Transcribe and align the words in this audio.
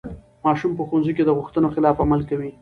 ماشوم 0.45 0.71
په 0.75 0.83
ښوونځي 0.87 1.11
کې 1.17 1.23
د 1.25 1.29
غوښتنو 1.37 1.67
خلاف 1.75 1.95
عمل 2.03 2.21
کوي. 2.29 2.51